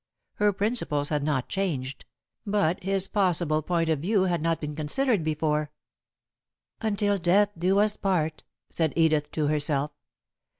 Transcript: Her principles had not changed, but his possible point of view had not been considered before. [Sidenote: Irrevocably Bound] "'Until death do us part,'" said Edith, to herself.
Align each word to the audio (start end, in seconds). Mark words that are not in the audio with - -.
Her 0.37 0.51
principles 0.51 1.09
had 1.09 1.21
not 1.21 1.47
changed, 1.47 2.05
but 2.43 2.81
his 2.83 3.07
possible 3.07 3.61
point 3.61 3.87
of 3.87 3.99
view 3.99 4.23
had 4.23 4.41
not 4.41 4.59
been 4.59 4.75
considered 4.75 5.23
before. 5.23 5.69
[Sidenote: 6.81 6.89
Irrevocably 6.89 6.89
Bound] 6.89 6.91
"'Until 6.91 7.33
death 7.35 7.49
do 7.55 7.79
us 7.79 7.97
part,'" 7.97 8.43
said 8.71 8.93
Edith, 8.95 9.29
to 9.33 9.45
herself. 9.45 9.91